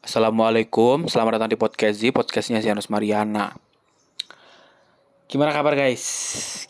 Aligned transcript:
Assalamualaikum, 0.00 1.12
selamat 1.12 1.36
datang 1.36 1.52
di 1.52 1.60
podcast 1.60 2.00
Z, 2.00 2.08
podcastnya 2.16 2.64
Sianus 2.64 2.88
Mariana. 2.88 3.52
Gimana 5.28 5.52
kabar 5.52 5.76
guys? 5.76 6.00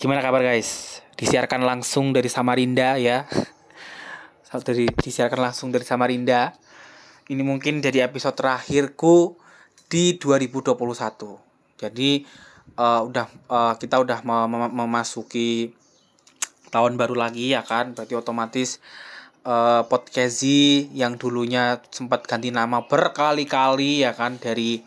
Gimana 0.03 0.19
kabar 0.19 0.43
guys? 0.43 0.99
Disiarkan 1.15 1.63
langsung 1.63 2.11
dari 2.11 2.27
Samarinda 2.27 2.99
ya. 2.99 3.31
Dari 4.51 4.91
disiarkan 4.91 5.47
langsung 5.47 5.71
dari 5.71 5.87
Samarinda. 5.87 6.59
Ini 7.31 7.39
mungkin 7.47 7.79
jadi 7.79 8.11
episode 8.11 8.35
terakhirku 8.35 9.39
di 9.87 10.19
2021. 10.19 10.75
Jadi 11.79 12.27
uh, 12.83 13.07
udah 13.07 13.31
uh, 13.47 13.75
kita 13.79 14.03
udah 14.03 14.27
mem 14.27 14.75
memasuki 14.75 15.71
tahun 16.75 16.99
baru 16.99 17.15
lagi 17.15 17.55
ya 17.55 17.63
kan, 17.63 17.95
berarti 17.95 18.19
otomatis 18.19 18.83
uh, 19.45 19.83
podcast 19.89 20.45
yang 20.93 21.17
dulunya 21.17 21.81
sempat 21.89 22.27
ganti 22.29 22.53
nama 22.53 22.85
berkali-kali 22.85 24.05
ya 24.05 24.13
kan 24.13 24.37
dari 24.37 24.83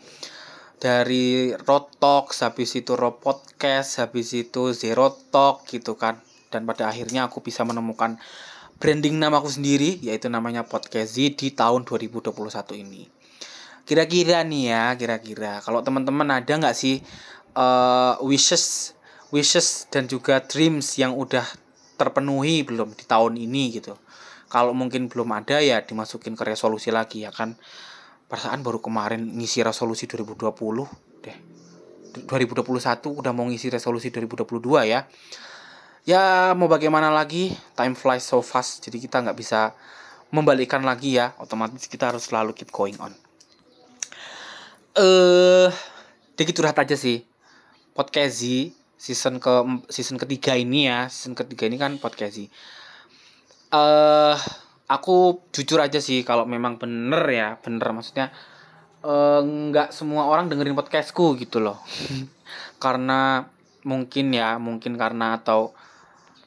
dari 0.78 1.48
Rotok, 1.56 2.36
habis 2.44 2.76
itu 2.76 2.92
Podcast, 3.16 4.04
habis 4.04 4.36
itu 4.36 4.76
Zero 4.76 5.16
Talk 5.32 5.64
gitu 5.72 5.96
kan. 5.96 6.20
Dan 6.52 6.68
pada 6.68 6.92
akhirnya 6.92 7.24
aku 7.24 7.40
bisa 7.40 7.64
menemukan 7.64 8.20
branding 8.76 9.16
namaku 9.16 9.48
sendiri 9.48 9.96
yaitu 10.04 10.28
namanya 10.28 10.68
Podcast 10.68 11.16
di 11.16 11.32
tahun 11.56 11.88
2021 11.88 12.36
ini. 12.84 13.08
Kira-kira 13.88 14.44
nih 14.44 14.64
ya, 14.76 14.84
kira-kira 15.00 15.64
kalau 15.64 15.80
teman-teman 15.80 16.28
ada 16.36 16.52
nggak 16.52 16.76
sih 16.76 17.00
uh, 17.56 18.20
wishes 18.20 18.92
wishes 19.32 19.88
dan 19.88 20.04
juga 20.04 20.44
dreams 20.44 21.00
yang 21.00 21.16
udah 21.16 21.48
terpenuhi 21.96 22.60
belum 22.60 22.92
di 22.92 23.04
tahun 23.08 23.40
ini 23.40 23.80
gitu 23.80 23.96
kalau 24.48 24.76
mungkin 24.76 25.08
belum 25.08 25.30
ada 25.34 25.58
ya 25.60 25.80
dimasukin 25.82 26.36
ke 26.38 26.44
resolusi 26.44 26.92
lagi 26.94 27.24
ya 27.24 27.32
kan. 27.32 27.56
Perasaan 28.28 28.64
baru 28.64 28.80
kemarin 28.80 29.20
ngisi 29.36 29.60
resolusi 29.60 30.08
2020 30.08 30.50
deh. 31.22 31.36
2021 32.26 32.64
udah 33.10 33.32
mau 33.34 33.46
ngisi 33.50 33.68
resolusi 33.70 34.08
2022 34.14 34.90
ya. 34.90 35.06
Ya 36.04 36.52
mau 36.52 36.68
bagaimana 36.68 37.08
lagi? 37.08 37.56
Time 37.72 37.96
flies 37.96 38.28
so 38.28 38.44
fast 38.44 38.84
jadi 38.84 39.00
kita 39.00 39.24
nggak 39.24 39.36
bisa 39.38 39.72
membalikkan 40.30 40.84
lagi 40.84 41.16
ya. 41.16 41.32
Otomatis 41.40 41.88
kita 41.88 42.12
harus 42.12 42.28
selalu 42.28 42.52
keep 42.52 42.68
going 42.70 42.96
on. 43.00 43.12
Eh 44.94 45.02
uh, 45.02 45.68
dikit 46.38 46.54
curhat 46.54 46.78
aja 46.78 46.94
sih. 46.94 47.24
Podcast 47.94 48.42
season 48.98 49.38
ke 49.38 49.52
season 49.90 50.16
ketiga 50.20 50.54
ini 50.54 50.90
ya. 50.90 51.06
Season 51.10 51.34
ketiga 51.34 51.66
ini 51.66 51.78
kan 51.78 51.96
podcast 51.98 52.36
uh, 53.74 54.38
aku 54.86 55.42
jujur 55.50 55.82
aja 55.82 55.98
sih 55.98 56.22
kalau 56.22 56.46
memang 56.46 56.78
bener 56.78 57.22
ya 57.30 57.48
bener 57.58 57.88
maksudnya 57.90 58.28
eh, 59.04 59.40
nggak 59.44 59.88
uh, 59.90 59.94
semua 59.94 60.28
orang 60.28 60.48
dengerin 60.48 60.76
podcastku 60.76 61.36
gitu 61.40 61.60
loh. 61.60 61.80
Karena 62.84 63.44
mungkin 63.84 64.32
ya 64.32 64.56
mungkin 64.56 64.96
karena 64.96 65.36
atau 65.36 65.76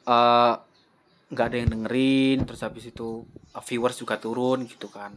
eh, 0.06 0.54
nggak 1.30 1.46
uh, 1.46 1.50
ada 1.50 1.56
yang 1.58 1.70
dengerin 1.70 2.42
terus 2.42 2.66
habis 2.66 2.90
itu 2.90 3.22
uh, 3.54 3.62
viewers 3.62 3.98
juga 3.98 4.18
turun 4.18 4.66
gitu 4.66 4.90
kan. 4.90 5.14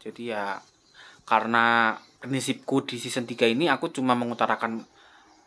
Jadi 0.00 0.32
ya 0.34 0.60
karena 1.22 1.96
prinsipku 2.20 2.84
di 2.84 2.98
season 2.98 3.24
3 3.24 3.54
ini 3.54 3.70
aku 3.70 3.88
cuma 3.94 4.12
mengutarakan 4.18 4.84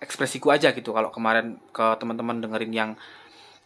ekspresiku 0.01 0.53
aja 0.53 0.73
gitu. 0.73 0.93
Kalau 0.93 1.09
kemarin 1.13 1.61
ke 1.69 1.85
teman-teman 2.01 2.41
dengerin 2.41 2.73
yang 2.73 2.91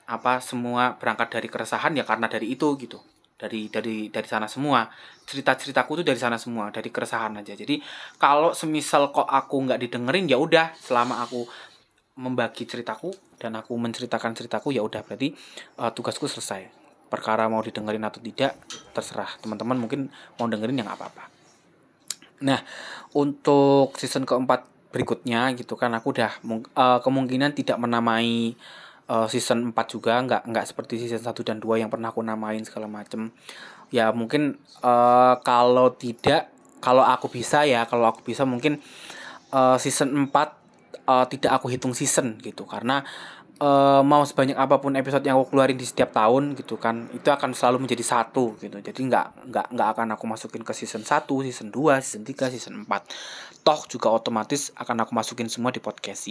apa 0.10 0.42
semua 0.42 0.98
berangkat 0.98 1.38
dari 1.38 1.48
keresahan 1.48 1.94
ya 1.94 2.02
karena 2.02 2.26
dari 2.26 2.58
itu 2.58 2.74
gitu. 2.82 2.98
Dari 3.40 3.72
dari 3.72 4.10
dari 4.10 4.28
sana 4.28 4.50
semua. 4.50 4.90
Cerita 5.24 5.54
ceritaku 5.56 6.02
tuh 6.02 6.06
dari 6.10 6.18
sana 6.18 6.36
semua 6.36 6.74
dari 6.74 6.90
keresahan 6.90 7.40
aja. 7.40 7.54
Jadi 7.54 7.80
kalau 8.18 8.52
semisal 8.52 9.14
kok 9.14 9.30
aku 9.30 9.70
nggak 9.70 9.80
didengerin 9.86 10.26
ya 10.26 10.42
udah 10.42 10.74
selama 10.76 11.22
aku 11.24 11.46
membagi 12.20 12.68
ceritaku 12.68 13.16
dan 13.40 13.56
aku 13.56 13.72
menceritakan 13.80 14.36
ceritaku 14.36 14.76
ya 14.76 14.84
udah 14.84 15.06
berarti 15.06 15.32
uh, 15.80 15.94
tugasku 15.96 16.28
selesai. 16.28 16.68
Perkara 17.08 17.48
mau 17.48 17.64
didengerin 17.64 18.04
atau 18.04 18.20
tidak 18.20 18.60
terserah. 18.92 19.30
Teman-teman 19.40 19.80
mungkin 19.80 20.12
mau 20.36 20.50
dengerin 20.52 20.82
ya 20.82 20.84
nggak 20.84 21.00
apa-apa. 21.00 21.24
Nah 22.44 22.60
untuk 23.16 23.96
season 23.96 24.28
keempat 24.28 24.68
berikutnya 24.90 25.54
gitu 25.54 25.78
kan 25.78 25.94
aku 25.94 26.18
udah 26.18 26.42
uh, 26.74 27.00
kemungkinan 27.00 27.54
tidak 27.54 27.78
menamai 27.78 28.58
uh, 29.10 29.28
season 29.28 29.74
4 29.74 29.76
juga 29.90 30.22
nggak 30.22 30.46
nggak 30.46 30.66
seperti 30.70 31.02
season 31.02 31.26
1 31.26 31.34
dan 31.42 31.58
2 31.58 31.82
yang 31.82 31.90
pernah 31.90 32.14
aku 32.14 32.22
namain 32.22 32.62
segala 32.64 32.86
macem. 32.86 33.34
Ya 33.90 34.14
mungkin 34.14 34.62
uh, 34.86 35.42
kalau 35.42 35.98
tidak 35.98 36.54
kalau 36.80 37.04
aku 37.04 37.28
bisa 37.28 37.66
ya 37.66 37.84
kalau 37.90 38.08
aku 38.08 38.24
bisa 38.24 38.46
mungkin 38.46 38.80
uh, 39.52 39.76
season 39.82 40.14
4 40.14 40.32
uh, 41.10 41.26
tidak 41.26 41.52
aku 41.58 41.74
hitung 41.74 41.98
season 41.98 42.38
gitu. 42.40 42.70
Karena 42.70 43.02
uh, 43.58 44.06
mau 44.06 44.22
sebanyak 44.22 44.56
apa 44.56 44.78
pun 44.78 44.94
episode 44.94 45.26
yang 45.26 45.42
aku 45.42 45.58
keluarin 45.58 45.76
di 45.76 45.90
setiap 45.90 46.14
tahun 46.14 46.54
gitu 46.54 46.78
kan 46.78 47.10
itu 47.12 47.28
akan 47.34 47.58
selalu 47.58 47.90
menjadi 47.90 48.06
satu 48.06 48.56
gitu. 48.62 48.78
Jadi 48.78 49.02
nggak 49.10 49.50
nggak 49.50 49.66
nggak 49.74 49.88
akan 49.98 50.08
aku 50.14 50.30
masukin 50.30 50.62
ke 50.62 50.72
season 50.78 51.02
1 51.02 51.26
season 51.26 51.74
2 51.74 51.98
season 52.06 52.24
3 52.24 52.54
season 52.54 52.86
4 52.86 53.60
toh 53.64 53.86
juga 53.86 54.10
otomatis 54.10 54.72
akan 54.74 55.04
aku 55.06 55.12
masukin 55.14 55.46
semua 55.52 55.70
di 55.70 55.84
podcast 55.84 56.26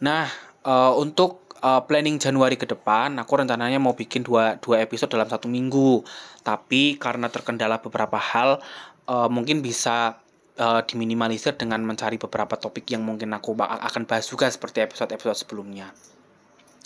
nah 0.00 0.26
uh, 0.64 0.92
untuk 0.96 1.50
uh, 1.60 1.84
planning 1.84 2.16
Januari 2.20 2.56
ke 2.56 2.66
depan, 2.68 3.16
aku 3.20 3.32
rencananya 3.40 3.80
mau 3.80 3.92
bikin 3.96 4.24
dua, 4.24 4.56
dua 4.60 4.82
episode 4.84 5.12
dalam 5.12 5.28
satu 5.28 5.46
minggu. 5.46 6.04
Tapi 6.44 6.96
karena 6.96 7.28
terkendala 7.28 7.80
beberapa 7.80 8.16
hal, 8.16 8.60
uh, 9.08 9.28
mungkin 9.28 9.60
bisa 9.60 10.20
uh, 10.60 10.80
diminimalisir 10.84 11.56
dengan 11.56 11.84
mencari 11.84 12.16
beberapa 12.20 12.56
topik 12.56 12.88
yang 12.92 13.04
mungkin 13.04 13.32
aku 13.32 13.56
akan 13.60 14.04
bahas 14.04 14.28
juga 14.28 14.48
seperti 14.48 14.84
episode-episode 14.84 15.36
sebelumnya. 15.46 15.92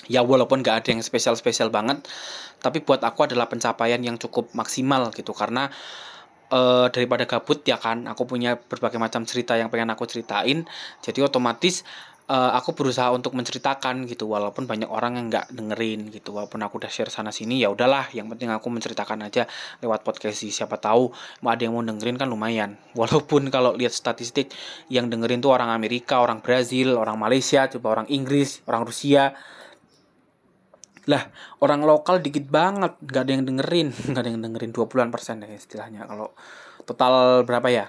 Ya 0.04 0.20
walaupun 0.20 0.60
gak 0.60 0.84
ada 0.84 0.88
yang 0.92 1.00
spesial-spesial 1.00 1.72
banget, 1.72 2.04
tapi 2.60 2.84
buat 2.84 3.00
aku 3.00 3.24
adalah 3.24 3.48
pencapaian 3.48 3.96
yang 4.04 4.20
cukup 4.20 4.52
maksimal 4.52 5.08
gitu 5.16 5.32
karena 5.32 5.72
uh, 6.52 6.92
daripada 6.92 7.24
gabut 7.24 7.64
ya 7.64 7.80
kan, 7.80 8.04
aku 8.04 8.28
punya 8.28 8.60
berbagai 8.60 9.00
macam 9.00 9.24
cerita 9.24 9.56
yang 9.56 9.72
pengen 9.72 9.88
aku 9.96 10.04
ceritain, 10.04 10.68
jadi 11.00 11.24
otomatis 11.24 11.88
uh, 12.28 12.52
aku 12.56 12.72
berusaha 12.72 13.12
untuk 13.12 13.36
menceritakan 13.36 14.08
gitu 14.08 14.28
walaupun 14.28 14.64
banyak 14.64 14.88
orang 14.88 15.20
yang 15.20 15.26
nggak 15.28 15.52
dengerin 15.52 16.08
gitu 16.08 16.32
walaupun 16.32 16.60
aku 16.64 16.80
udah 16.80 16.88
share 16.88 17.12
sana 17.12 17.28
sini 17.28 17.60
ya 17.60 17.68
udahlah 17.68 18.08
yang 18.16 18.30
penting 18.32 18.48
aku 18.48 18.72
menceritakan 18.72 19.28
aja 19.28 19.44
lewat 19.84 20.06
podcast 20.06 20.40
sih 20.40 20.48
siapa 20.48 20.80
tahu 20.80 21.12
mau 21.44 21.50
ada 21.52 21.62
yang 21.64 21.76
mau 21.76 21.84
dengerin 21.84 22.16
kan 22.16 22.28
lumayan. 22.28 22.76
Walaupun 23.00 23.50
kalau 23.50 23.74
lihat 23.74 23.92
statistik 23.92 24.54
yang 24.88 25.10
dengerin 25.10 25.42
tuh 25.42 25.52
orang 25.52 25.72
Amerika 25.72 26.22
orang 26.22 26.40
Brazil 26.40 26.96
orang 26.96 27.18
Malaysia 27.20 27.66
coba 27.68 28.00
orang 28.00 28.06
Inggris 28.08 28.64
orang 28.64 28.86
Rusia. 28.86 29.34
Lah 31.04 31.22
orang 31.60 31.84
lokal 31.84 32.24
dikit 32.24 32.48
banget 32.48 32.96
nggak 32.96 33.22
ada 33.28 33.32
yang 33.34 33.44
dengerin. 33.44 33.88
Nggak 34.08 34.22
ada 34.24 34.30
yang 34.30 34.40
dengerin 34.40 34.72
20-an 34.72 35.10
persen 35.12 35.44
deh 35.44 35.52
istilahnya 35.52 36.08
kalau 36.08 36.32
total 36.88 37.44
berapa 37.44 37.68
ya 37.68 37.86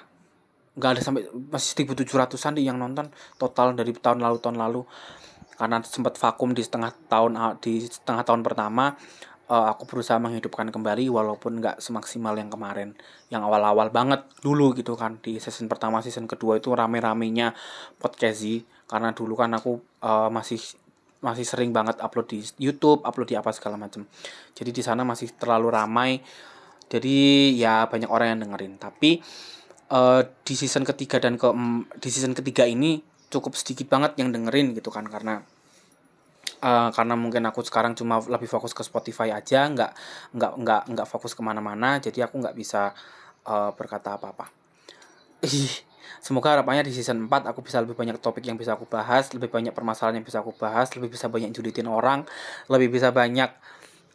nggak 0.76 0.90
ada 0.96 1.02
sampai 1.02 1.24
masih 1.32 1.88
1700-an 1.88 2.60
yang 2.60 2.76
nonton 2.76 3.08
total 3.40 3.72
dari 3.76 3.96
tahun 3.96 4.20
lalu 4.20 4.38
tahun 4.44 4.58
lalu. 4.60 4.84
Karena 5.56 5.80
sempat 5.88 6.20
vakum 6.20 6.52
di 6.52 6.60
setengah 6.60 6.92
tahun 7.08 7.40
di 7.64 7.88
setengah 7.88 8.28
tahun 8.28 8.44
pertama 8.44 8.92
uh, 9.48 9.72
aku 9.72 9.88
berusaha 9.88 10.18
menghidupkan 10.18 10.70
kembali 10.70 11.08
walaupun 11.08 11.64
nggak 11.64 11.78
semaksimal 11.80 12.36
yang 12.36 12.50
kemarin. 12.50 12.98
Yang 13.30 13.42
awal-awal 13.48 13.88
banget 13.94 14.26
dulu 14.42 14.74
gitu 14.76 14.98
kan 14.98 15.22
di 15.22 15.38
season 15.38 15.70
pertama 15.70 16.02
season 16.02 16.28
kedua 16.28 16.60
itu 16.60 16.74
rame-ramenya 16.74 17.54
podcast 18.02 18.44
karena 18.86 19.16
dulu 19.16 19.34
kan 19.40 19.56
aku 19.56 19.80
uh, 20.06 20.30
masih 20.30 20.62
masih 21.24 21.48
sering 21.48 21.74
banget 21.74 21.98
upload 22.04 22.30
di 22.30 22.44
YouTube 22.62 23.02
upload 23.02 23.34
di 23.34 23.36
apa 23.40 23.50
segala 23.50 23.82
macam 23.82 24.06
jadi 24.54 24.70
di 24.70 24.82
sana 24.84 25.02
masih 25.08 25.34
terlalu 25.38 25.68
ramai. 25.74 26.12
Jadi 26.86 27.50
ya 27.58 27.90
banyak 27.90 28.06
orang 28.06 28.38
yang 28.38 28.46
dengerin. 28.46 28.78
Tapi 28.78 29.18
uh, 29.92 30.22
di 30.46 30.54
season 30.58 30.88
ketiga 30.88 31.22
dan 31.22 31.36
ke 31.36 31.48
di 32.00 32.10
season 32.10 32.34
ketiga 32.34 32.66
ini 32.66 33.02
cukup 33.30 33.58
sedikit 33.58 33.90
banget 33.90 34.18
yang 34.22 34.32
dengerin 34.32 34.78
gitu 34.78 34.94
kan 34.94 35.06
karena 35.10 35.44
uh, 36.64 36.90
karena 36.94 37.16
mungkin 37.18 37.44
aku 37.50 37.66
sekarang 37.66 37.98
cuma 37.98 38.22
lebih 38.24 38.48
fokus 38.48 38.72
ke 38.72 38.86
Spotify 38.86 39.34
aja 39.34 39.68
nggak 39.68 39.92
nggak 40.38 40.54
nggak 40.62 40.82
nggak 40.94 41.08
fokus 41.10 41.34
ke 41.34 41.42
mana-mana 41.42 41.98
jadi 42.00 42.30
aku 42.30 42.40
nggak 42.42 42.56
bisa 42.56 42.94
uh, 43.46 43.72
berkata 43.74 44.18
apa-apa. 44.18 44.50
Semoga 46.26 46.58
harapannya 46.58 46.82
di 46.82 46.90
season 46.90 47.30
4 47.30 47.54
aku 47.54 47.62
bisa 47.62 47.78
lebih 47.86 47.94
banyak 47.94 48.18
topik 48.18 48.42
yang 48.42 48.58
bisa 48.58 48.74
aku 48.74 48.90
bahas 48.90 49.30
lebih 49.38 49.46
banyak 49.46 49.70
permasalahan 49.78 50.18
yang 50.18 50.26
bisa 50.26 50.42
aku 50.42 50.58
bahas 50.58 50.90
lebih 50.98 51.14
bisa 51.14 51.30
banyak 51.30 51.54
julitin 51.54 51.86
orang 51.86 52.26
lebih 52.66 52.98
bisa 52.98 53.14
banyak 53.14 53.54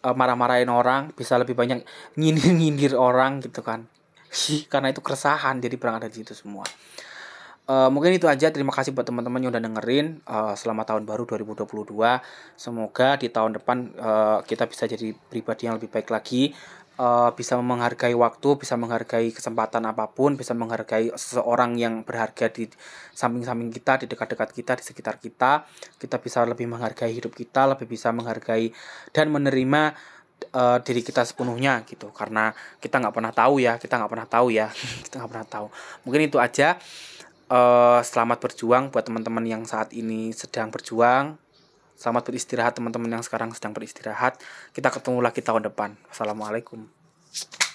uh, 0.02 0.14
marah-marahin 0.16 0.66
orang 0.74 1.14
bisa 1.14 1.38
lebih 1.38 1.54
banyak 1.54 1.86
nyindir-nyindir 2.18 2.98
orang 2.98 3.38
gitu 3.46 3.62
kan 3.62 3.86
karena 4.72 4.94
itu 4.94 5.02
keresahan 5.02 5.58
jadi 5.58 5.76
berangkat 5.76 6.10
dari 6.10 6.14
situ 6.22 6.34
semua. 6.34 6.64
Uh, 7.70 7.86
mungkin 7.86 8.10
itu 8.10 8.26
aja. 8.26 8.50
Terima 8.50 8.74
kasih 8.74 8.90
buat 8.90 9.06
teman-teman 9.06 9.38
yang 9.46 9.54
udah 9.54 9.62
dengerin 9.62 10.26
uh, 10.26 10.58
selamat 10.58 10.90
tahun 10.90 11.02
baru 11.06 11.22
2022 11.22 11.86
semoga 12.58 13.14
di 13.14 13.30
tahun 13.30 13.62
depan 13.62 13.94
uh, 13.94 14.38
kita 14.42 14.66
bisa 14.66 14.90
jadi 14.90 15.14
pribadi 15.14 15.70
yang 15.70 15.78
lebih 15.78 15.86
baik 15.86 16.10
lagi. 16.10 16.50
Uh, 17.00 17.32
bisa 17.32 17.56
menghargai 17.56 18.12
waktu, 18.12 18.60
bisa 18.60 18.76
menghargai 18.76 19.32
kesempatan 19.32 19.86
apa 19.88 20.10
pun, 20.12 20.36
bisa 20.36 20.52
menghargai 20.52 21.14
seseorang 21.16 21.78
yang 21.78 22.04
berharga 22.04 22.52
di 22.52 22.68
samping-samping 23.16 23.72
kita, 23.72 24.04
di 24.04 24.06
dekat-dekat 24.10 24.50
kita, 24.52 24.72
di 24.76 24.84
sekitar 24.84 25.16
kita. 25.16 25.64
Kita 25.96 26.20
bisa 26.20 26.44
lebih 26.44 26.68
menghargai 26.68 27.14
hidup 27.14 27.32
kita, 27.32 27.70
lebih 27.70 27.88
bisa 27.88 28.12
menghargai 28.12 28.74
dan 29.16 29.32
menerima 29.32 29.96
uh, 30.52 30.78
diri 30.80 31.04
kita 31.04 31.22
sepenuhnya 31.24 31.84
gitu. 31.84 32.10
Karena 32.10 32.52
kita 32.80 33.00
nggak 33.00 33.14
pernah 33.14 33.32
tahu 33.32 33.60
ya, 33.60 33.76
kita 33.76 34.00
nggak 34.00 34.10
pernah 34.12 34.28
tahu 34.28 34.46
ya, 34.52 34.68
kita 35.06 35.20
nggak 35.20 35.30
pernah 35.30 35.48
tahu. 35.48 35.66
Mungkin 36.06 36.20
itu 36.28 36.38
aja. 36.40 36.80
Uh, 37.50 37.98
selamat 38.06 38.38
berjuang 38.38 38.94
buat 38.94 39.02
teman-teman 39.02 39.42
yang 39.42 39.66
saat 39.66 39.90
ini 39.90 40.30
sedang 40.30 40.70
berjuang 40.70 41.34
Selamat 42.00 42.32
beristirahat 42.32 42.72
teman-teman 42.72 43.20
yang 43.20 43.20
sekarang 43.20 43.52
sedang 43.52 43.76
beristirahat. 43.76 44.40
Kita 44.72 44.88
ketemu 44.88 45.20
lagi 45.20 45.44
tahun 45.44 45.68
depan. 45.68 46.00
Wassalamualaikum. 46.08 46.88